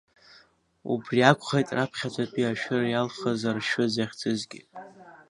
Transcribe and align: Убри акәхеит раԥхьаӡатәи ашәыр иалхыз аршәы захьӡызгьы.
Убри 0.91 1.19
акәхеит 1.21 1.69
раԥхьаӡатәи 1.77 2.49
ашәыр 2.51 2.83
иалхыз 2.87 3.41
аршәы 3.49 3.85
захьӡызгьы. 3.93 4.61